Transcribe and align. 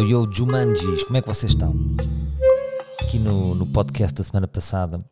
Yo, 0.00 0.26
Jumanjis, 0.32 1.04
como 1.04 1.18
é 1.18 1.20
que 1.22 1.28
vocês 1.28 1.52
estão? 1.52 1.74
Aqui 3.02 3.18
no, 3.18 3.54
no 3.54 3.70
podcast 3.70 4.16
da 4.16 4.24
semana 4.24 4.48
passada, 4.48 5.04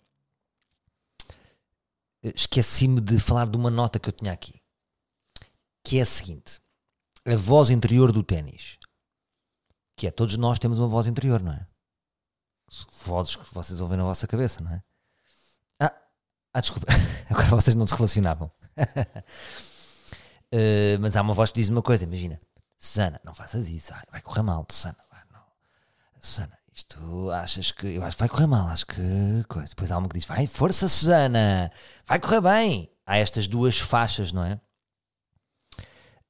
eh, 2.24 2.32
esqueci-me 2.34 2.98
de 3.00 3.18
falar 3.18 3.46
de 3.46 3.56
uma 3.56 3.70
nota 3.70 3.98
que 3.98 4.08
eu 4.08 4.12
tinha 4.12 4.32
aqui, 4.32 4.62
que 5.84 5.98
é 5.98 6.02
a 6.02 6.06
seguinte: 6.06 6.58
a 7.26 7.36
voz 7.36 7.68
interior 7.68 8.10
do 8.12 8.22
ténis. 8.22 8.78
Que 9.94 10.06
é, 10.06 10.10
todos 10.10 10.36
nós 10.36 10.58
temos 10.58 10.78
uma 10.78 10.88
voz 10.88 11.06
interior, 11.06 11.42
não 11.42 11.52
é? 11.52 11.66
Vozes 13.04 13.36
que 13.36 13.52
vocês 13.52 13.80
ouvem 13.80 13.98
na 13.98 14.04
vossa 14.04 14.26
cabeça, 14.26 14.62
não 14.62 14.72
é? 14.72 14.82
Ah, 15.80 15.94
ah 16.54 16.60
desculpa, 16.60 16.86
agora 17.28 17.48
vocês 17.50 17.74
não 17.74 17.86
se 17.86 17.94
relacionavam. 17.94 18.50
uh, 20.54 20.98
mas 21.00 21.14
há 21.14 21.20
uma 21.20 21.34
voz 21.34 21.52
que 21.52 21.60
diz 21.60 21.68
uma 21.68 21.82
coisa, 21.82 22.04
imagina. 22.04 22.40
Susana, 22.78 23.20
não 23.24 23.34
faças 23.34 23.68
isso, 23.68 23.92
Ai, 23.92 24.04
vai 24.12 24.22
correr 24.22 24.42
mal, 24.42 24.64
Susana. 24.70 24.96
Vai, 25.10 25.20
não. 25.32 25.42
Susana, 26.20 26.56
isto 26.72 27.30
achas 27.32 27.72
que. 27.72 27.88
Eu 27.88 28.04
acho 28.04 28.16
que 28.16 28.22
vai 28.22 28.28
correr 28.28 28.46
mal, 28.46 28.68
acho 28.68 28.86
que. 28.86 29.44
Coisa. 29.48 29.68
Depois 29.68 29.90
há 29.90 29.98
uma 29.98 30.08
que 30.08 30.16
diz, 30.16 30.24
vai, 30.24 30.46
força, 30.46 30.88
Susana, 30.88 31.72
vai 32.06 32.20
correr 32.20 32.40
bem. 32.40 32.88
Há 33.04 33.18
estas 33.18 33.48
duas 33.48 33.80
faixas, 33.80 34.32
não 34.32 34.44
é? 34.44 34.60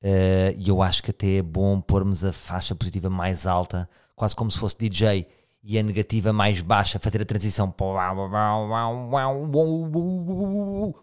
Eh, 0.01 0.55
e 0.56 0.70
uh, 0.70 0.75
eu 0.75 0.83
acho 0.83 1.03
que 1.03 1.11
até 1.11 1.37
é 1.39 1.42
bom 1.42 1.80
pormos 1.80 2.25
a 2.25 2.33
faixa 2.33 2.75
positiva 2.75 3.11
mais 3.11 3.47
alta, 3.47 3.89
quase 4.15 4.34
como 4.34 4.51
se 4.51 4.59
fosse 4.59 4.78
DJ, 4.78 5.27
e 5.62 5.78
a 5.78 5.83
negativa 5.83 6.33
mais 6.33 6.62
baixa, 6.62 6.98
fazer 6.98 7.20
a 7.20 7.25
transição. 7.27 7.75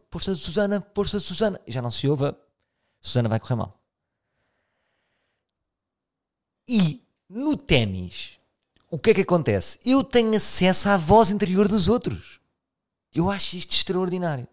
Força 0.09 0.33
Susana, 0.33 0.83
força 0.95 1.20
Susana. 1.20 1.59
E 1.67 1.72
já 1.72 1.81
não 1.81 1.92
se 1.92 2.08
ouve. 2.08 2.33
Susana 3.02 3.30
vai 3.30 3.39
correr 3.39 3.55
mal. 3.55 3.84
E 6.67 7.02
no 7.30 7.55
ténis, 7.55 8.39
o 8.89 8.97
que 8.97 9.11
é 9.11 9.13
que 9.13 9.21
acontece? 9.21 9.80
Eu 9.85 10.03
tenho 10.03 10.35
acesso 10.35 10.89
à 10.89 10.97
voz 10.97 11.30
interior 11.30 11.67
dos 11.67 11.88
outros. 11.88 12.39
Eu 13.13 13.30
acho 13.30 13.55
isto 13.55 13.73
extraordinário. 13.73 14.47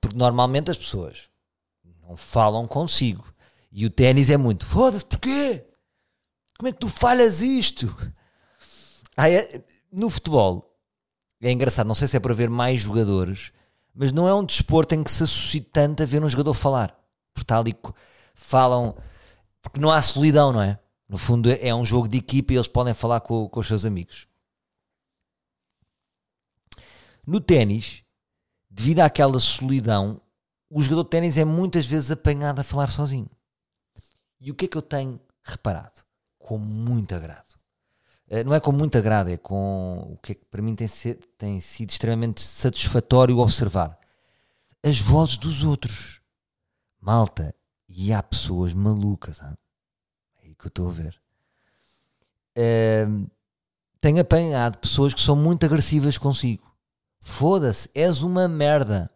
Porque 0.00 0.16
normalmente 0.16 0.70
as 0.70 0.78
pessoas 0.78 1.28
não 2.02 2.16
falam 2.16 2.66
consigo. 2.66 3.24
E 3.70 3.84
o 3.84 3.90
ténis 3.90 4.30
é 4.30 4.36
muito, 4.36 4.64
foda-se, 4.64 5.04
porquê? 5.04 5.66
Como 6.56 6.68
é 6.68 6.72
que 6.72 6.78
tu 6.78 6.88
falhas 6.88 7.40
isto? 7.40 7.94
Ah, 9.16 9.30
é, 9.30 9.62
no 9.92 10.08
futebol, 10.08 10.74
é 11.40 11.52
engraçado, 11.52 11.86
não 11.86 11.94
sei 11.94 12.08
se 12.08 12.16
é 12.16 12.20
para 12.20 12.34
ver 12.34 12.48
mais 12.48 12.80
jogadores, 12.80 13.52
mas 13.94 14.10
não 14.10 14.26
é 14.26 14.34
um 14.34 14.44
desporto 14.44 14.94
em 14.94 15.04
que 15.04 15.10
se 15.10 15.22
associa 15.22 15.64
tanto 15.72 16.02
a 16.02 16.06
ver 16.06 16.22
um 16.22 16.28
jogador 16.28 16.54
falar. 16.54 16.98
Porque 17.32 17.44
está 17.44 17.58
ali, 17.58 17.76
falam, 18.34 18.96
porque 19.60 19.80
não 19.80 19.90
há 19.90 20.00
solidão, 20.00 20.52
não 20.52 20.62
é? 20.62 20.78
No 21.08 21.16
fundo, 21.16 21.50
é 21.50 21.74
um 21.74 21.84
jogo 21.84 22.06
de 22.06 22.18
equipa 22.18 22.52
e 22.52 22.56
eles 22.56 22.68
podem 22.68 22.92
falar 22.92 23.20
com, 23.20 23.48
com 23.48 23.60
os 23.60 23.66
seus 23.66 23.86
amigos. 23.86 24.28
No 27.26 27.40
ténis, 27.40 28.02
devido 28.68 29.00
àquela 29.00 29.38
solidão, 29.38 30.20
o 30.70 30.82
jogador 30.82 31.04
de 31.04 31.10
ténis 31.10 31.38
é 31.38 31.44
muitas 31.44 31.86
vezes 31.86 32.10
apanhado 32.10 32.60
a 32.60 32.64
falar 32.64 32.90
sozinho. 32.90 33.30
E 34.40 34.50
o 34.50 34.54
que 34.54 34.66
é 34.66 34.68
que 34.68 34.76
eu 34.76 34.82
tenho 34.82 35.20
reparado? 35.42 36.02
Com 36.38 36.58
muito 36.58 37.14
agrado. 37.14 37.58
Eh, 38.28 38.44
não 38.44 38.54
é 38.54 38.60
com 38.60 38.70
muito 38.70 38.96
agrado, 38.98 39.30
é 39.30 39.36
com 39.36 40.12
o 40.12 40.18
que, 40.18 40.32
é 40.32 40.34
que 40.34 40.44
para 40.44 40.62
mim 40.62 40.74
tem, 40.74 40.86
ser, 40.86 41.16
tem 41.36 41.60
sido 41.60 41.90
extremamente 41.90 42.42
satisfatório 42.42 43.38
observar. 43.38 43.98
As 44.84 45.00
vozes 45.00 45.38
dos 45.38 45.64
outros. 45.64 46.20
Malta, 47.00 47.54
e 47.88 48.12
há 48.12 48.22
pessoas 48.22 48.74
malucas. 48.74 49.40
Hein? 49.40 49.56
Que 50.58 50.66
eu 50.66 50.68
estou 50.68 50.88
a 50.88 50.92
ver. 50.92 51.20
Uh, 52.56 53.30
tenho 54.00 54.20
apanhado 54.20 54.78
pessoas 54.78 55.14
que 55.14 55.20
são 55.20 55.36
muito 55.36 55.64
agressivas 55.64 56.18
consigo. 56.18 56.66
Foda-se, 57.20 57.90
és 57.94 58.22
uma 58.22 58.48
merda. 58.48 59.10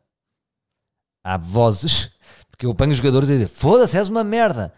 Há 1.25 1.37
vozes, 1.37 2.11
porque 2.51 2.67
eu 2.67 2.71
apanho 2.71 2.95
jogadores 2.95 3.29
a 3.29 3.33
dizer: 3.33 3.49
Foda-se, 3.49 3.97
és 3.97 4.09
uma 4.09 4.25
merda. 4.25 4.75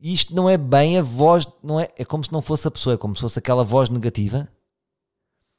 Isto 0.00 0.34
não 0.34 0.48
é 0.48 0.56
bem 0.56 0.98
a 0.98 1.02
voz, 1.02 1.46
não 1.62 1.78
é, 1.78 1.90
é 1.96 2.04
como 2.04 2.24
se 2.24 2.32
não 2.32 2.40
fosse 2.40 2.66
a 2.66 2.70
pessoa, 2.70 2.94
é 2.94 2.98
como 2.98 3.14
se 3.14 3.20
fosse 3.20 3.38
aquela 3.38 3.62
voz 3.62 3.90
negativa. 3.90 4.48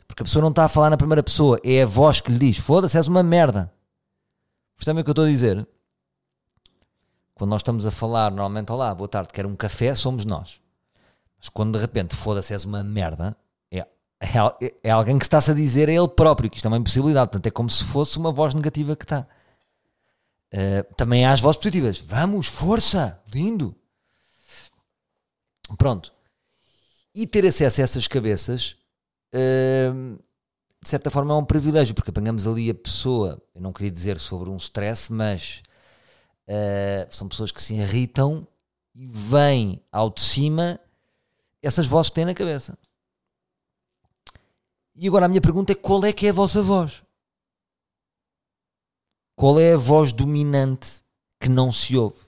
Porque 0.08 0.24
a 0.24 0.26
pessoa 0.26 0.42
não 0.42 0.50
está 0.50 0.66
a 0.66 0.70
falar 0.70 0.90
na 0.90 0.98
primeira 0.98 1.24
pessoa, 1.24 1.60
é 1.64 1.84
a 1.84 1.86
voz 1.86 2.20
que 2.20 2.32
lhe 2.32 2.40
diz: 2.40 2.58
Foda-se, 2.58 2.98
és 2.98 3.08
uma 3.08 3.24
merda. 3.24 3.72
Percebem 4.76 5.02
o 5.02 5.04
que 5.04 5.10
eu 5.10 5.14
estou 5.14 5.26
a 5.26 5.30
dizer? 5.30 5.68
Quando 7.42 7.50
nós 7.50 7.62
estamos 7.62 7.88
a 7.88 7.90
falar, 7.90 8.30
normalmente, 8.30 8.72
olá, 8.72 8.94
boa 8.94 9.08
tarde, 9.08 9.30
quero 9.34 9.50
um 9.50 9.56
café, 9.56 9.96
somos 9.96 10.26
nós. 10.26 10.62
Mas 11.40 11.50
quando 11.50 11.76
de 11.76 11.82
repente, 11.82 12.16
foda-se, 12.16 12.54
és 12.54 12.66
uma 12.66 12.84
merda, 12.84 13.36
é, 13.72 13.80
é, 13.80 14.76
é, 14.84 14.92
alguém 14.92 15.18
que 15.18 15.26
está-se 15.26 15.50
a 15.50 15.54
dizer 15.56 15.90
a 15.90 15.92
ele 15.92 16.08
próprio, 16.08 16.52
que 16.52 16.58
isto 16.58 16.66
é 16.66 16.68
uma 16.68 16.78
impossibilidade. 16.78 17.32
Portanto, 17.32 17.48
é 17.48 17.50
como 17.50 17.68
se 17.68 17.84
fosse 17.84 18.20
uma 18.20 18.32
voz 18.32 18.54
negativa 18.54 18.96
que 18.96 19.06
está. 19.06 19.26
Uh, 20.54 20.94
também 20.96 21.26
há 21.26 21.32
as 21.32 21.42
vozes 21.42 21.58
positivas. 21.58 21.98
Vamos, 21.98 22.46
força, 22.46 23.20
lindo. 23.34 23.76
Pronto. 25.80 26.14
E 27.16 27.26
ter 27.26 27.44
acesso 27.44 27.82
a 27.82 27.84
essas 27.86 28.08
cabeças, 28.08 28.78
uh, 29.34 30.16
de 30.80 30.88
certa 30.88 31.10
forma, 31.10 31.34
é 31.34 31.38
um 31.38 31.44
privilégio, 31.44 31.96
porque 31.96 32.12
apanhamos 32.12 32.46
ali 32.46 32.70
a 32.70 32.76
pessoa, 32.76 33.42
eu 33.56 33.62
não 33.62 33.74
queria 33.74 33.90
dizer 33.90 34.20
sobre 34.20 34.48
um 34.48 34.58
stress, 34.58 35.12
mas 35.12 35.64
Uh, 36.48 37.08
são 37.14 37.28
pessoas 37.28 37.52
que 37.52 37.62
se 37.62 37.74
irritam 37.74 38.48
e 38.94 39.08
vêm 39.08 39.82
ao 39.92 40.10
de 40.10 40.22
cima 40.22 40.80
essas 41.62 41.88
vozes 41.88 42.10
que 42.10 42.16
têm 42.16 42.26
na 42.26 42.34
cabeça. 42.34 42.78
E 44.96 45.08
agora 45.08 45.26
a 45.26 45.30
minha 45.30 45.42
pergunta 45.42 45.72
é: 45.72 45.76
qual 45.76 46.04
é 46.04 46.12
que 46.12 46.28
é 46.28 46.30
a 46.30 46.34
vossa 46.34 46.62
voz? 46.62 47.04
Qual 49.36 49.60
é 49.60 49.74
a 49.74 49.78
voz 49.78 50.12
dominante 50.12 51.02
que 51.40 51.50
não 51.50 51.72
se 51.72 51.98
ouve? 51.98 52.20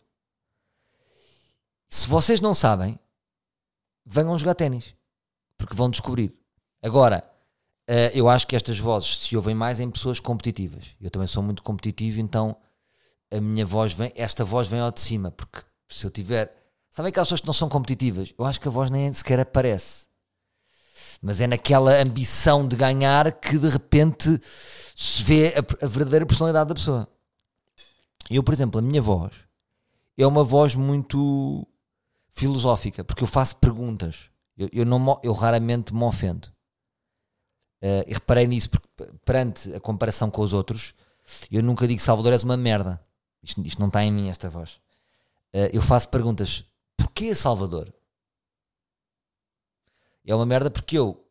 Se 1.90 2.07
vocês 2.07 2.41
não 2.41 2.53
sabem, 2.53 3.00
venham 4.06 4.38
jogar 4.38 4.56
ténis, 4.56 4.95
porque 5.57 5.75
vão 5.75 5.90
descobrir. 5.90 6.34
Agora, 6.81 7.24
uh, 7.90 8.09
eu 8.16 8.28
acho 8.28 8.47
que 8.47 8.56
estas 8.56 8.80
vozes 8.80 9.19
se 9.19 9.35
ouvem 9.35 9.53
mais 9.53 9.80
em 9.80 9.91
pessoas 9.91 10.19
competitivas. 10.19 10.95
Eu 11.00 11.12
também 11.12 11.28
sou 11.28 11.44
muito 11.44 11.62
competitivo, 11.62 12.19
então 12.19 12.57
a 13.33 13.41
minha 13.41 13.66
voz 13.66 13.94
vem, 13.94 14.11
esta 14.16 14.45
voz 14.45 14.67
vem 14.67 14.79
ao 14.79 14.91
de 14.91 15.01
cima, 15.01 15.31
porque 15.31 15.61
se 15.88 16.05
eu 16.05 16.11
tiver. 16.11 16.55
Sabem 16.91 17.09
aquelas 17.09 17.27
pessoas 17.27 17.41
que 17.41 17.47
não 17.47 17.53
são 17.53 17.67
competitivas? 17.67 18.33
Eu 18.38 18.45
acho 18.45 18.61
que 18.61 18.67
a 18.67 18.71
voz 18.71 18.91
nem 18.91 19.11
sequer 19.11 19.39
aparece. 19.39 20.05
Mas 21.21 21.41
é 21.41 21.47
naquela 21.47 21.99
ambição 21.99 22.67
de 22.67 22.75
ganhar 22.75 23.31
que 23.31 23.57
de 23.57 23.67
repente 23.69 24.39
se 24.95 25.23
vê 25.23 25.55
a, 25.55 25.85
a 25.85 25.88
verdadeira 25.88 26.25
personalidade 26.25 26.69
da 26.69 26.75
pessoa. 26.75 27.07
Eu, 28.29 28.44
por 28.44 28.53
exemplo, 28.53 28.79
a 28.79 28.81
minha 28.81 29.01
voz 29.01 29.33
é 30.17 30.27
uma 30.27 30.44
voz 30.44 30.75
muito 30.75 31.67
filosófica, 32.31 33.03
porque 33.03 33.23
eu 33.23 33.27
faço 33.27 33.55
perguntas. 33.55 34.29
Eu, 34.55 34.69
eu, 34.71 34.85
não, 34.85 35.19
eu 35.23 35.33
raramente 35.33 35.94
me 35.94 36.03
ofendo. 36.03 36.47
Uh, 37.81 38.05
e 38.07 38.13
reparei 38.13 38.45
nisso, 38.45 38.69
porque 38.69 38.88
perante 39.25 39.73
a 39.73 39.79
comparação 39.79 40.29
com 40.29 40.41
os 40.41 40.53
outros, 40.53 40.94
eu 41.51 41.63
nunca 41.63 41.88
digo 41.88 42.00
Salvador 42.00 42.33
és 42.33 42.44
uma 42.44 42.55
merda. 42.55 43.01
Isto, 43.43 43.61
isto 43.65 43.79
não 43.79 43.87
está 43.87 44.03
em 44.03 44.11
mim, 44.11 44.29
esta 44.29 44.49
voz. 44.49 44.75
Uh, 45.53 45.69
eu 45.71 45.81
faço 45.81 46.09
perguntas: 46.09 46.63
porquê 46.97 47.35
Salvador? 47.35 47.93
é 50.25 50.33
uma 50.33 50.45
merda 50.45 50.71
porque 50.71 50.97
eu, 50.97 51.21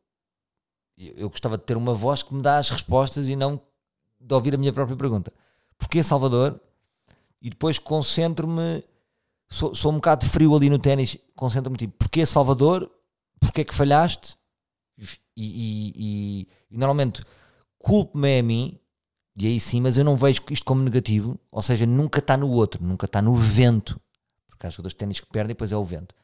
eu 0.97 1.31
gostava 1.31 1.57
de 1.57 1.65
ter 1.65 1.77
uma 1.77 1.95
voz 1.95 2.23
que 2.23 2.35
me 2.35 2.43
dá 2.43 2.59
as 2.59 2.71
respostas 2.71 3.27
e 3.27 3.35
não 3.35 3.61
de 4.21 4.35
ouvir 4.35 4.55
a 4.55 4.59
minha 4.59 4.73
própria 4.73 4.97
pergunta. 4.97 5.33
Porquê 5.79 6.03
Salvador? 6.03 6.61
E 7.41 7.51
depois 7.51 7.79
concentro-me. 7.79 8.85
Sou, 9.49 9.75
sou 9.75 9.91
um 9.91 9.97
bocado 9.97 10.25
frio 10.27 10.55
ali 10.55 10.71
no 10.71 10.79
ténis. 10.79 11.17
Concentro-me 11.35 11.77
tipo: 11.77 11.95
porquê 11.99 12.25
Salvador? 12.25 12.91
Porquê 13.41 13.65
que 13.65 13.75
falhaste? 13.75 14.37
E, 14.97 15.05
e, 15.37 15.93
e, 15.97 16.49
e 16.71 16.77
normalmente 16.77 17.25
culpo-me 17.79 18.39
a 18.39 18.43
mim 18.43 18.79
e 19.37 19.47
aí 19.47 19.61
sim, 19.61 19.81
mas 19.81 19.97
eu 19.97 20.05
não 20.05 20.17
vejo 20.17 20.43
isto 20.51 20.65
como 20.65 20.83
negativo, 20.83 21.39
ou 21.51 21.63
seja, 21.63 21.87
nunca 21.87 22.19
está 22.19 22.37
no 22.37 22.51
outro, 22.51 22.85
nunca 22.85 23.07
está 23.07 23.23
no 23.23 23.35
vento, 23.35 23.99
porque 24.49 24.67
há 24.67 24.71
jogadores 24.71 24.93
de 24.93 24.99
ténis 24.99 25.21
que 25.21 25.27
perdem 25.27 25.53
e 25.53 25.55
depois 25.55 25.73
é 25.73 25.77
o 25.77 25.85
vento. 25.85 26.15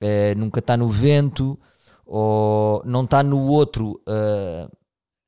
É, 0.00 0.34
nunca 0.34 0.60
está 0.60 0.76
no 0.76 0.88
vento, 0.88 1.58
ou 2.04 2.82
não 2.84 3.04
está 3.04 3.22
no 3.22 3.40
outro 3.40 4.00
uh, 4.08 4.70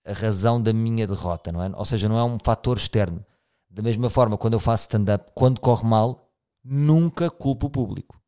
a 0.05 0.13
razão 0.13 0.61
da 0.63 0.73
minha 0.73 1.07
derrota, 1.07 1.53
não 1.53 1.63
é? 1.63 1.71
Ou 1.75 1.85
seja, 1.85 2.09
não 2.09 2.19
é 2.19 2.25
um 2.25 2.39
fator 2.43 2.79
externo. 2.79 3.25
Da 3.69 3.83
mesma 3.83 4.09
forma, 4.09 4.39
quando 4.39 4.55
eu 4.55 4.61
faço 4.61 4.85
stand-up, 4.85 5.31
quando 5.35 5.61
corre 5.61 5.87
mal, 5.87 6.31
nunca 6.65 7.31
culpo 7.31 7.67
o 7.67 7.71
público. 7.71 8.19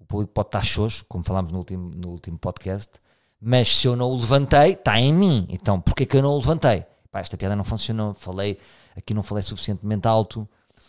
O 0.00 0.04
público 0.04 0.32
pode 0.32 0.48
estar 0.48 0.64
xoxo, 0.64 1.04
como 1.08 1.22
falámos 1.22 1.52
no 1.52 1.58
último, 1.58 1.90
no 1.94 2.08
último 2.08 2.38
podcast, 2.38 3.00
mas 3.40 3.76
se 3.76 3.86
eu 3.86 3.94
não 3.94 4.10
o 4.10 4.16
levantei, 4.16 4.72
está 4.72 4.98
em 4.98 5.12
mim. 5.12 5.46
Então, 5.48 5.80
porquê 5.80 6.06
que 6.06 6.16
eu 6.16 6.22
não 6.22 6.30
o 6.30 6.38
levantei? 6.38 6.84
Pá, 7.16 7.20
esta 7.20 7.36
piada 7.36 7.56
não 7.56 7.64
funcionou, 7.64 8.12
falei, 8.12 8.58
aqui 8.94 9.14
não 9.14 9.22
falei 9.22 9.42
suficientemente 9.42 10.06
alto, 10.06 10.46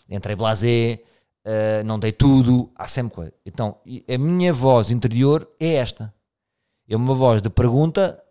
entrei 0.09 0.35
blasé, 0.35 1.01
uh, 1.45 1.83
não 1.85 1.97
dei 1.97 2.11
tudo, 2.11 2.69
há 2.75 2.85
sempre 2.85 3.15
coisa. 3.15 3.33
Então, 3.45 3.77
a 4.13 4.17
minha 4.17 4.51
voz 4.51 4.91
interior 4.91 5.49
é 5.57 5.75
esta. 5.75 6.13
É 6.89 6.95
uma 6.97 7.13
voz 7.13 7.41
de 7.41 7.49
pergunta, 7.49 8.21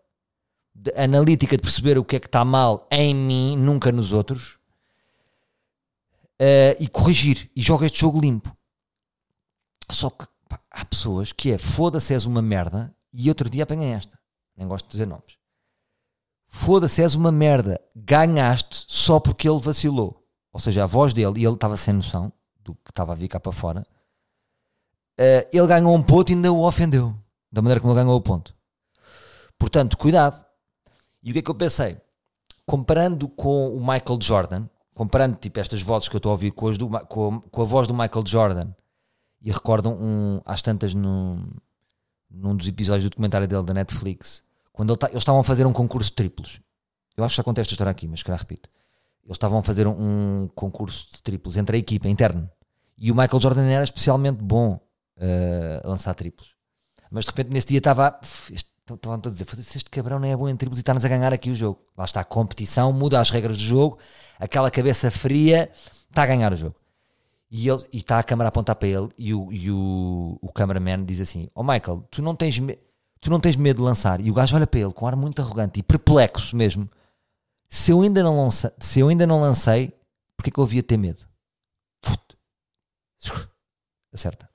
de 0.74 0.92
analítica, 0.94 1.56
de 1.56 1.62
perceber 1.62 1.96
o 1.96 2.04
que 2.04 2.16
é 2.16 2.20
que 2.20 2.26
está 2.26 2.44
mal 2.44 2.86
em 2.90 3.14
mim, 3.14 3.56
nunca 3.56 3.90
nos 3.90 4.12
outros, 4.12 4.58
uh, 6.40 6.76
e 6.78 6.86
corrigir. 6.88 7.50
E 7.56 7.62
joga 7.62 7.86
este 7.86 8.00
jogo 8.00 8.20
limpo. 8.20 8.54
Só 9.90 10.10
que 10.10 10.26
pá, 10.50 10.60
há 10.70 10.84
pessoas 10.84 11.32
que 11.32 11.50
é 11.50 11.56
foda-se, 11.56 12.12
és 12.12 12.26
uma 12.26 12.42
merda, 12.42 12.94
e 13.10 13.30
outro 13.30 13.48
dia 13.48 13.62
apanhei 13.62 13.92
esta. 13.92 14.18
Nem 14.54 14.68
gosto 14.68 14.84
de 14.84 14.92
dizer 14.92 15.06
nomes. 15.06 15.45
Foda-se, 16.56 17.02
és 17.02 17.14
uma 17.14 17.30
merda. 17.30 17.78
Ganhaste 17.94 18.86
só 18.88 19.20
porque 19.20 19.46
ele 19.46 19.60
vacilou. 19.60 20.24
Ou 20.50 20.58
seja, 20.58 20.84
a 20.84 20.86
voz 20.86 21.12
dele, 21.12 21.40
e 21.40 21.44
ele 21.44 21.54
estava 21.54 21.76
sem 21.76 21.92
noção 21.92 22.32
do 22.64 22.74
que 22.74 22.90
estava 22.90 23.12
a 23.12 23.14
vir 23.14 23.28
cá 23.28 23.38
para 23.38 23.52
fora, 23.52 23.86
uh, 25.20 25.48
ele 25.52 25.66
ganhou 25.66 25.94
um 25.94 26.02
ponto 26.02 26.30
e 26.30 26.34
ainda 26.34 26.50
o 26.50 26.66
ofendeu. 26.66 27.14
Da 27.52 27.60
maneira 27.60 27.78
como 27.78 27.92
ele 27.92 28.00
ganhou 28.00 28.16
o 28.16 28.22
ponto. 28.22 28.56
Portanto, 29.58 29.98
cuidado. 29.98 30.42
E 31.22 31.30
o 31.30 31.32
que 31.34 31.40
é 31.40 31.42
que 31.42 31.50
eu 31.50 31.54
pensei? 31.54 32.00
Comparando 32.64 33.28
com 33.28 33.76
o 33.76 33.78
Michael 33.78 34.18
Jordan, 34.20 34.66
comparando 34.94 35.36
tipo 35.36 35.60
estas 35.60 35.82
vozes 35.82 36.08
que 36.08 36.16
eu 36.16 36.18
estou 36.18 36.30
a 36.30 36.32
ouvir 36.32 36.52
com, 36.52 36.72
do, 36.72 36.88
com, 36.88 37.40
com, 37.40 37.62
a 37.62 37.64
voz 37.66 37.86
do 37.86 37.92
Michael 37.94 38.26
Jordan, 38.26 38.74
e 39.42 39.52
recordam 39.52 39.92
um, 39.92 40.40
às 40.44 40.62
tantas 40.62 40.94
num, 40.94 41.46
num 42.30 42.56
dos 42.56 42.66
episódios 42.66 43.04
do 43.04 43.10
documentário 43.10 43.46
dele 43.46 43.62
da 43.62 43.74
Netflix, 43.74 44.42
quando 44.76 44.90
ele 44.90 44.98
tá, 44.98 45.08
eles 45.08 45.22
estavam 45.22 45.40
a 45.40 45.44
fazer 45.44 45.64
um 45.64 45.72
concurso 45.72 46.10
de 46.10 46.16
triplos. 46.16 46.60
Eu 47.16 47.24
acho 47.24 47.32
que 47.32 47.38
já 47.38 47.42
contei 47.42 47.62
esta 47.62 47.72
história 47.72 47.90
aqui, 47.90 48.06
mas 48.06 48.22
que 48.22 48.30
repito. 48.30 48.68
Eles 49.24 49.36
estavam 49.36 49.58
a 49.58 49.62
fazer 49.62 49.86
um, 49.86 50.42
um, 50.42 50.48
concurso 50.54 51.08
de 51.14 51.22
triplos 51.22 51.56
entre 51.56 51.78
a 51.78 51.80
equipa 51.80 52.06
interno. 52.08 52.48
E 52.98 53.10
o 53.10 53.14
Michael 53.14 53.40
Jordan 53.40 53.64
era 53.64 53.82
especialmente 53.82 54.36
bom 54.42 54.74
uh, 55.16 55.80
a 55.82 55.88
lançar 55.88 56.14
triplos. 56.14 56.54
Mas 57.10 57.24
de 57.24 57.30
repente 57.30 57.50
nesse 57.50 57.68
dia 57.68 57.78
estava. 57.78 58.20
Estavam 58.20 59.14
a 59.14 59.28
dizer: 59.30 59.46
este 59.58 59.90
cabrão 59.90 60.18
não 60.18 60.28
é 60.28 60.36
bom 60.36 60.46
em 60.46 60.54
triplos 60.54 60.78
e 60.78 60.82
está-nos 60.82 61.06
a 61.06 61.08
ganhar 61.08 61.32
aqui 61.32 61.50
o 61.50 61.56
jogo. 61.56 61.80
Lá 61.96 62.04
está 62.04 62.20
a 62.20 62.24
competição, 62.24 62.92
muda 62.92 63.18
as 63.18 63.30
regras 63.30 63.56
do 63.56 63.64
jogo, 63.64 63.98
aquela 64.38 64.70
cabeça 64.70 65.10
fria 65.10 65.70
está 66.10 66.22
a 66.22 66.26
ganhar 66.26 66.52
o 66.52 66.56
jogo. 66.56 66.76
E, 67.50 67.66
ele, 67.66 67.82
e 67.94 67.96
está 67.96 68.18
a 68.18 68.22
câmera 68.22 68.48
a 68.48 68.50
apontar 68.50 68.76
para 68.76 68.88
ele 68.88 69.08
e 69.16 69.32
o, 69.32 69.50
e 69.50 69.70
o, 69.70 70.38
o 70.42 70.52
cameraman 70.52 71.02
diz 71.02 71.18
assim: 71.18 71.48
Ó 71.54 71.62
oh 71.62 71.64
Michael, 71.64 72.06
tu 72.10 72.20
não 72.20 72.36
tens 72.36 72.58
medo 72.58 72.85
tu 73.26 73.30
não 73.30 73.40
tens 73.40 73.56
medo 73.56 73.78
de 73.78 73.82
lançar. 73.82 74.20
E 74.20 74.30
o 74.30 74.34
gajo 74.34 74.54
olha 74.54 74.68
para 74.68 74.78
ele 74.78 74.92
com 74.92 75.04
um 75.04 75.08
ar 75.08 75.16
muito 75.16 75.42
arrogante 75.42 75.80
e 75.80 75.82
perplexo 75.82 76.54
mesmo. 76.54 76.88
Se 77.68 77.90
eu 77.90 78.00
ainda 78.00 78.22
não, 78.22 78.40
lança, 78.40 78.72
se 78.78 79.00
eu 79.00 79.08
ainda 79.08 79.26
não 79.26 79.40
lancei, 79.40 79.92
porque 80.36 80.50
é 80.50 80.52
que 80.52 80.60
eu 80.60 80.64
havia 80.64 80.80
ter 80.80 80.96
medo? 80.96 81.26
Acerta. 84.14 84.48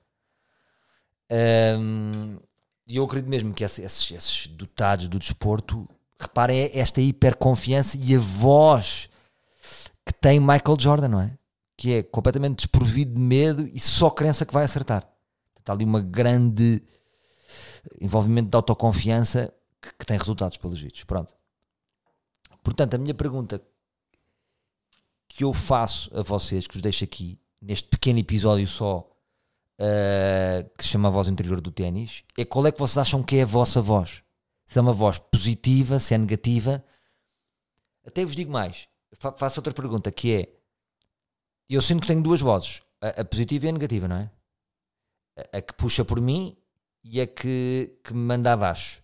Um, 1.78 2.38
e 2.86 2.96
eu 2.96 3.04
acredito 3.04 3.28
mesmo 3.28 3.52
que 3.52 3.62
esses, 3.62 4.10
esses 4.10 4.46
dotados 4.46 5.06
do 5.06 5.18
desporto, 5.18 5.86
reparem 6.18 6.58
é 6.60 6.78
esta 6.78 7.02
hiperconfiança 7.02 7.98
e 7.98 8.16
a 8.16 8.18
voz 8.18 9.10
que 10.06 10.14
tem 10.14 10.40
Michael 10.40 10.80
Jordan, 10.80 11.08
não 11.08 11.20
é? 11.20 11.30
Que 11.76 11.92
é 11.92 12.02
completamente 12.02 12.56
desprovido 12.56 13.12
de 13.12 13.20
medo 13.20 13.68
e 13.70 13.78
só 13.78 14.08
crença 14.08 14.46
que 14.46 14.54
vai 14.54 14.64
acertar. 14.64 15.06
Está 15.58 15.74
ali 15.74 15.84
uma 15.84 16.00
grande 16.00 16.82
envolvimento 18.00 18.50
de 18.50 18.56
autoconfiança 18.56 19.52
que, 19.80 19.92
que 19.98 20.06
tem 20.06 20.16
resultados 20.16 20.56
pelos 20.56 20.80
vídeos. 20.80 21.04
Pronto. 21.04 21.34
Portanto, 22.62 22.94
a 22.94 22.98
minha 22.98 23.14
pergunta 23.14 23.60
que 25.28 25.44
eu 25.44 25.52
faço 25.52 26.10
a 26.16 26.22
vocês, 26.22 26.66
que 26.66 26.76
os 26.76 26.82
deixo 26.82 27.04
aqui, 27.04 27.38
neste 27.60 27.88
pequeno 27.88 28.18
episódio 28.18 28.66
só, 28.66 29.10
uh, 29.80 30.70
que 30.76 30.84
se 30.84 30.90
chama 30.90 31.08
a 31.08 31.10
voz 31.10 31.28
interior 31.28 31.60
do 31.60 31.70
ténis, 31.70 32.22
é 32.36 32.44
qual 32.44 32.66
é 32.66 32.72
que 32.72 32.78
vocês 32.78 32.98
acham 32.98 33.22
que 33.22 33.36
é 33.36 33.42
a 33.42 33.46
vossa 33.46 33.80
voz? 33.80 34.22
Se 34.68 34.78
é 34.78 34.80
uma 34.80 34.92
voz 34.92 35.18
positiva, 35.18 35.98
se 35.98 36.14
é 36.14 36.18
negativa. 36.18 36.84
Até 38.06 38.24
vos 38.24 38.36
digo 38.36 38.52
mais, 38.52 38.88
faço 39.36 39.60
outra 39.60 39.72
pergunta, 39.72 40.10
que 40.10 40.32
é, 40.34 40.52
eu 41.68 41.80
sinto 41.80 42.02
que 42.02 42.06
tenho 42.06 42.22
duas 42.22 42.40
vozes, 42.40 42.82
a, 43.00 43.20
a 43.20 43.24
positiva 43.24 43.66
e 43.66 43.68
a 43.68 43.72
negativa, 43.72 44.08
não 44.08 44.16
é? 44.16 44.30
A, 45.36 45.58
a 45.58 45.62
que 45.62 45.72
puxa 45.74 46.04
por 46.04 46.20
mim 46.20 46.56
e 47.04 47.20
a 47.20 47.26
que, 47.26 47.92
que 48.04 48.14
me 48.14 48.20
manda 48.20 48.52
abaixo. 48.52 49.02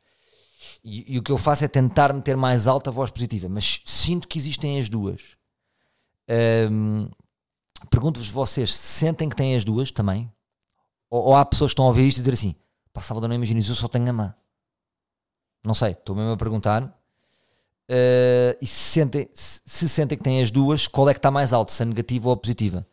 E, 0.84 1.14
e, 1.14 1.18
o 1.18 1.22
que 1.22 1.32
eu 1.32 1.38
faço 1.38 1.64
é 1.64 1.68
tentar 1.68 2.12
meter 2.12 2.36
mais 2.36 2.66
alta 2.66 2.90
a 2.90 2.92
voz 2.92 3.10
positiva, 3.10 3.48
mas 3.48 3.82
sinto 3.84 4.28
que 4.28 4.38
existem 4.38 4.78
as 4.78 4.88
duas. 4.88 5.36
Um, 6.70 7.08
Pergunto-vos 7.90 8.28
vocês, 8.28 8.74
sentem 8.74 9.28
que 9.28 9.36
têm 9.36 9.54
as 9.54 9.64
duas 9.64 9.92
também? 9.92 10.30
Ou, 11.08 11.26
ou, 11.26 11.36
há 11.36 11.44
pessoas 11.44 11.70
que 11.70 11.74
estão 11.74 11.84
a 11.84 11.88
ouvir 11.88 12.08
isto 12.08 12.18
e 12.18 12.20
dizer 12.20 12.34
assim: 12.34 12.54
pá, 12.92 13.00
Salvador, 13.00 13.28
não 13.28 13.36
imaginas, 13.36 13.68
eu 13.68 13.74
só 13.74 13.86
tenho 13.86 14.10
a 14.10 14.12
mão. 14.12 14.34
Não 15.64 15.74
sei, 15.74 15.92
estou 15.92 16.16
mesmo 16.16 16.32
a 16.32 16.36
perguntar. 16.36 16.82
Uh, 17.90 18.52
e 18.60 18.66
se 18.66 18.92
sentem, 18.92 19.28
se, 19.32 19.62
se 19.64 19.88
sentem 19.88 20.18
que 20.18 20.24
têm 20.24 20.42
as 20.42 20.50
duas, 20.50 20.86
qual 20.86 21.08
é 21.08 21.14
que 21.14 21.18
está 21.18 21.30
mais 21.30 21.52
alto, 21.52 21.72
se 21.72 21.82
a 21.82 21.86
negativa 21.86 22.28
ou 22.28 22.34
a 22.34 22.36
positiva? 22.36 22.86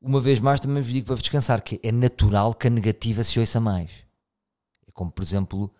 Uma 0.00 0.20
vez 0.20 0.38
mais, 0.38 0.60
também 0.60 0.82
vos 0.82 0.92
digo 0.92 1.06
para 1.06 1.14
vos 1.14 1.22
descansar 1.22 1.62
que 1.62 1.80
é 1.82 1.90
natural 1.90 2.54
que 2.54 2.66
a 2.66 2.70
negativa 2.70 3.24
se 3.24 3.40
ouça 3.40 3.58
mais. 3.58 4.03
Como, 4.94 5.10
por 5.10 5.22
exemplo, 5.22 5.70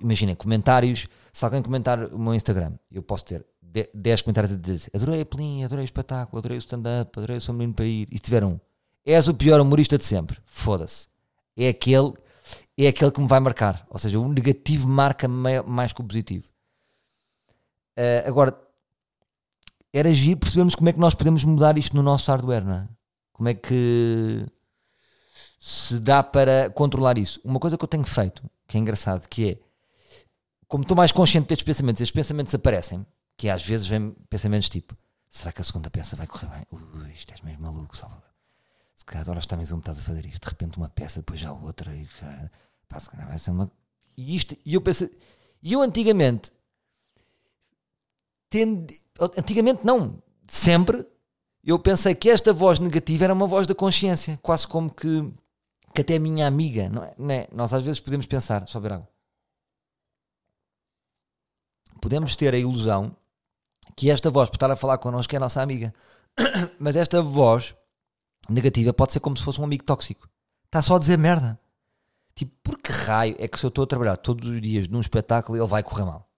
imaginem, 0.00 0.34
comentários. 0.34 1.06
Se 1.32 1.44
alguém 1.44 1.62
comentar 1.62 2.12
o 2.12 2.18
meu 2.18 2.34
Instagram, 2.34 2.74
eu 2.90 3.02
posso 3.02 3.24
ter 3.24 3.46
10 3.94 4.22
comentários 4.22 4.52
a 4.52 4.56
dizer 4.56 4.90
adorei 4.94 5.22
a 5.22 5.26
Plin, 5.26 5.64
adorei 5.64 5.84
o 5.84 5.86
espetáculo, 5.86 6.38
adorei 6.38 6.58
o 6.58 6.60
stand-up, 6.60 7.18
adorei 7.18 7.38
o 7.38 7.40
São 7.40 7.54
Menino 7.54 7.72
para 7.72 7.86
ir. 7.86 8.06
E 8.10 8.16
se 8.16 8.22
tiver 8.22 8.44
um, 8.44 8.58
és 9.04 9.28
o 9.28 9.34
pior 9.34 9.60
humorista 9.60 9.96
de 9.96 10.04
sempre, 10.04 10.38
foda-se. 10.44 11.08
É 11.56 11.68
aquele, 11.68 12.12
é 12.76 12.88
aquele 12.88 13.10
que 13.10 13.20
me 13.20 13.26
vai 13.26 13.40
marcar. 13.40 13.86
Ou 13.88 13.98
seja, 13.98 14.18
o 14.18 14.28
negativo 14.28 14.88
marca 14.88 15.26
mais 15.28 15.92
que 15.92 16.00
o 16.00 16.04
positivo. 16.04 16.46
Uh, 17.96 18.28
agora, 18.28 18.58
era 19.92 20.08
agir, 20.08 20.36
percebemos 20.36 20.74
como 20.74 20.88
é 20.88 20.92
que 20.92 20.98
nós 20.98 21.14
podemos 21.14 21.44
mudar 21.44 21.76
isto 21.76 21.94
no 21.94 22.02
nosso 22.02 22.30
hardware, 22.30 22.64
não 22.64 22.74
é? 22.74 22.88
Como 23.32 23.48
é 23.48 23.54
que 23.54 24.46
se 25.64 26.00
dá 26.00 26.24
para 26.24 26.70
controlar 26.70 27.16
isso? 27.16 27.40
Uma 27.44 27.60
coisa 27.60 27.78
que 27.78 27.84
eu 27.84 27.88
tenho 27.88 28.02
feito, 28.02 28.42
que 28.66 28.76
é 28.76 28.80
engraçado, 28.80 29.28
que 29.28 29.50
é 29.50 29.58
como 30.66 30.82
estou 30.82 30.96
mais 30.96 31.12
consciente 31.12 31.46
destes 31.46 31.64
pensamentos, 31.64 32.00
estes 32.00 32.12
pensamentos 32.12 32.52
aparecem, 32.52 33.06
que 33.36 33.48
às 33.48 33.64
vezes 33.64 33.86
vem 33.86 34.10
pensamentos 34.28 34.68
tipo: 34.68 34.96
será 35.30 35.52
que 35.52 35.60
a 35.60 35.64
segunda 35.64 35.88
peça 35.88 36.16
vai 36.16 36.26
correr 36.26 36.48
bem? 36.48 36.66
Ui, 36.72 37.12
isto 37.12 37.30
és 37.30 37.40
mesmo 37.42 37.62
maluco, 37.62 37.96
Salvador. 37.96 38.24
Se 38.96 39.04
calhar 39.04 39.22
agora 39.22 39.38
está 39.38 39.56
mesmo 39.56 39.78
estás 39.78 40.00
a 40.00 40.02
fazer 40.02 40.26
isto, 40.26 40.42
de 40.42 40.48
repente 40.48 40.78
uma 40.78 40.88
peça, 40.88 41.20
depois 41.20 41.38
já 41.38 41.52
outra, 41.52 41.94
e 41.94 42.08
pá, 42.88 42.98
se 42.98 43.08
calhar 43.08 43.28
vai 43.28 43.38
ser 43.38 43.52
uma. 43.52 43.70
E 44.16 44.34
isto, 44.34 44.56
e 44.66 44.74
eu 44.74 44.80
penso, 44.80 45.08
e 45.62 45.72
eu 45.74 45.80
antigamente, 45.80 46.50
antigamente 49.38 49.86
não, 49.86 50.20
sempre, 50.48 51.06
eu 51.62 51.78
pensei 51.78 52.16
que 52.16 52.28
esta 52.28 52.52
voz 52.52 52.80
negativa 52.80 53.22
era 53.22 53.32
uma 53.32 53.46
voz 53.46 53.64
da 53.64 53.76
consciência, 53.76 54.40
quase 54.42 54.66
como 54.66 54.90
que, 54.90 55.32
que 55.94 56.00
até 56.00 56.16
a 56.16 56.20
minha 56.20 56.46
amiga, 56.46 56.88
não 56.88 57.04
é? 57.04 57.14
Não 57.18 57.30
é? 57.30 57.48
Nós 57.52 57.72
às 57.72 57.84
vezes 57.84 58.00
podemos 58.00 58.26
pensar, 58.26 58.66
só 58.68 58.80
ver 58.80 58.92
água 58.92 59.12
podemos 62.02 62.34
ter 62.34 62.52
a 62.52 62.58
ilusão 62.58 63.16
que 63.96 64.10
esta 64.10 64.28
voz, 64.28 64.50
por 64.50 64.56
estar 64.56 64.70
a 64.70 64.76
falar 64.76 64.98
connosco, 64.98 65.32
é 65.34 65.36
a 65.36 65.40
nossa 65.40 65.62
amiga. 65.62 65.94
Mas 66.78 66.96
esta 66.96 67.22
voz 67.22 67.74
negativa 68.48 68.92
pode 68.92 69.12
ser 69.12 69.20
como 69.20 69.36
se 69.36 69.44
fosse 69.44 69.60
um 69.60 69.64
amigo 69.64 69.84
tóxico. 69.84 70.28
Está 70.64 70.82
só 70.82 70.96
a 70.96 70.98
dizer 70.98 71.16
merda. 71.16 71.58
Tipo, 72.34 72.52
por 72.62 72.78
que 72.78 72.90
raio 72.90 73.36
é 73.38 73.46
que 73.46 73.58
se 73.58 73.64
eu 73.64 73.68
estou 73.68 73.84
a 73.84 73.86
trabalhar 73.86 74.16
todos 74.16 74.48
os 74.48 74.60
dias 74.60 74.88
num 74.88 75.00
espetáculo 75.00 75.56
ele 75.56 75.66
vai 75.66 75.82
correr 75.82 76.04
mal? 76.04 76.28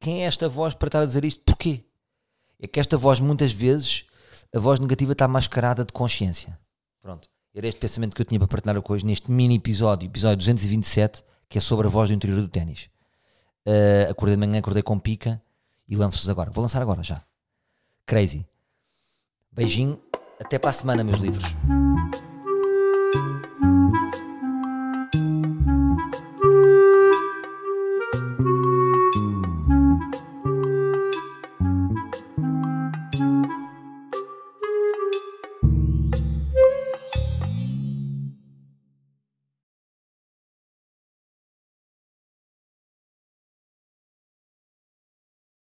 Quem 0.00 0.22
é 0.22 0.26
esta 0.26 0.48
voz 0.48 0.74
para 0.74 0.88
estar 0.88 1.02
a 1.02 1.06
dizer 1.06 1.24
isto? 1.24 1.42
Porquê? 1.44 1.84
É 2.58 2.66
que 2.66 2.78
esta 2.78 2.96
voz, 2.96 3.20
muitas 3.20 3.52
vezes, 3.52 4.06
a 4.54 4.58
voz 4.58 4.78
negativa 4.78 5.12
está 5.12 5.26
mascarada 5.26 5.84
de 5.84 5.92
consciência. 5.92 6.56
Pronto. 7.02 7.28
Era 7.52 7.66
este 7.66 7.80
pensamento 7.80 8.14
que 8.14 8.22
eu 8.22 8.26
tinha 8.26 8.38
para 8.38 8.48
partilhar 8.48 8.80
com 8.80 8.92
hoje 8.92 9.04
neste 9.04 9.30
mini 9.30 9.56
episódio, 9.56 10.06
episódio 10.06 10.38
227, 10.38 11.24
que 11.48 11.58
é 11.58 11.60
sobre 11.60 11.88
a 11.88 11.90
voz 11.90 12.08
do 12.08 12.14
interior 12.14 12.40
do 12.40 12.48
ténis. 12.48 12.88
Uh, 13.66 14.10
acordei 14.10 14.36
de 14.36 14.46
manhã, 14.46 14.60
acordei 14.60 14.82
com 14.82 14.98
pica 14.98 15.42
e 15.88 15.96
lanço-vos 15.96 16.28
agora. 16.28 16.50
Vou 16.50 16.62
lançar 16.62 16.80
agora 16.80 17.02
já. 17.02 17.22
Crazy. 18.06 18.46
Beijinho. 19.50 20.00
Até 20.40 20.58
para 20.58 20.70
a 20.70 20.72
semana, 20.72 21.02
meus 21.02 21.18
livros. 21.18 21.44